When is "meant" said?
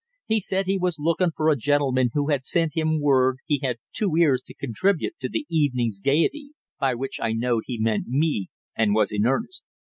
7.79-8.07